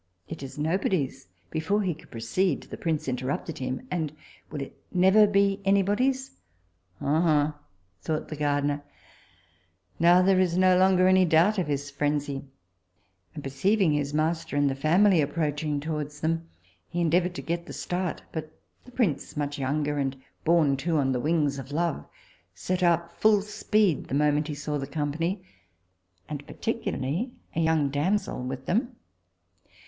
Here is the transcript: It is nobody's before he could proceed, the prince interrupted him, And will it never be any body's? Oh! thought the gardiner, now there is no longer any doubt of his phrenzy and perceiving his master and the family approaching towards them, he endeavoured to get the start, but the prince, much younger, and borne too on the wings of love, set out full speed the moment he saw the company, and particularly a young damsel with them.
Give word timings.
It 0.27 0.41
is 0.41 0.57
nobody's 0.57 1.27
before 1.51 1.83
he 1.83 1.93
could 1.93 2.09
proceed, 2.09 2.63
the 2.63 2.75
prince 2.75 3.07
interrupted 3.07 3.59
him, 3.59 3.85
And 3.91 4.11
will 4.49 4.59
it 4.63 4.75
never 4.91 5.27
be 5.27 5.61
any 5.63 5.83
body's? 5.83 6.31
Oh! 6.99 7.53
thought 8.01 8.27
the 8.27 8.35
gardiner, 8.35 8.83
now 9.99 10.23
there 10.23 10.39
is 10.39 10.57
no 10.57 10.75
longer 10.75 11.07
any 11.07 11.23
doubt 11.23 11.59
of 11.59 11.67
his 11.67 11.91
phrenzy 11.91 12.45
and 13.35 13.43
perceiving 13.43 13.93
his 13.93 14.11
master 14.11 14.55
and 14.57 14.71
the 14.71 14.73
family 14.73 15.21
approaching 15.21 15.79
towards 15.79 16.21
them, 16.21 16.49
he 16.89 16.99
endeavoured 16.99 17.35
to 17.35 17.43
get 17.43 17.67
the 17.67 17.71
start, 17.73 18.23
but 18.31 18.59
the 18.85 18.91
prince, 18.91 19.37
much 19.37 19.59
younger, 19.59 19.99
and 19.99 20.17
borne 20.43 20.77
too 20.77 20.97
on 20.97 21.11
the 21.11 21.19
wings 21.19 21.59
of 21.59 21.71
love, 21.71 22.03
set 22.55 22.81
out 22.81 23.21
full 23.21 23.43
speed 23.43 24.07
the 24.07 24.15
moment 24.15 24.47
he 24.47 24.55
saw 24.55 24.79
the 24.79 24.87
company, 24.87 25.43
and 26.27 26.47
particularly 26.47 27.35
a 27.55 27.59
young 27.59 27.91
damsel 27.91 28.41
with 28.41 28.65
them. 28.65 28.95